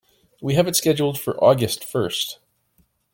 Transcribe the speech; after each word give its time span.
We 0.41 0.55
have 0.55 0.67
it 0.67 0.75
scheduled 0.75 1.19
for 1.19 1.37
August 1.43 1.83
first. 1.83 2.39